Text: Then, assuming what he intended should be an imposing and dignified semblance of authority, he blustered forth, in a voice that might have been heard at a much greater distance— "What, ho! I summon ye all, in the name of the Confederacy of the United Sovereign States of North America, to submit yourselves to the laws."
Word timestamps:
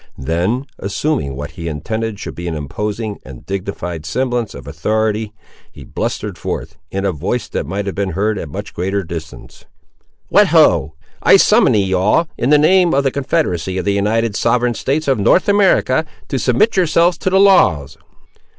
Then, 0.17 0.65
assuming 0.79 1.35
what 1.35 1.51
he 1.51 1.67
intended 1.67 2.19
should 2.19 2.33
be 2.33 2.47
an 2.47 2.55
imposing 2.55 3.19
and 3.23 3.45
dignified 3.45 4.03
semblance 4.03 4.55
of 4.55 4.65
authority, 4.65 5.31
he 5.71 5.83
blustered 5.83 6.39
forth, 6.39 6.75
in 6.89 7.05
a 7.05 7.11
voice 7.11 7.47
that 7.49 7.67
might 7.67 7.85
have 7.85 7.93
been 7.93 8.13
heard 8.13 8.39
at 8.39 8.45
a 8.47 8.51
much 8.51 8.73
greater 8.73 9.03
distance— 9.03 9.65
"What, 10.29 10.47
ho! 10.47 10.95
I 11.21 11.37
summon 11.37 11.75
ye 11.75 11.93
all, 11.93 12.27
in 12.35 12.49
the 12.49 12.57
name 12.57 12.95
of 12.95 13.03
the 13.03 13.11
Confederacy 13.11 13.77
of 13.77 13.85
the 13.85 13.93
United 13.93 14.35
Sovereign 14.35 14.73
States 14.73 15.07
of 15.07 15.19
North 15.19 15.47
America, 15.47 16.03
to 16.29 16.39
submit 16.39 16.75
yourselves 16.75 17.19
to 17.19 17.29
the 17.29 17.39
laws." 17.39 17.95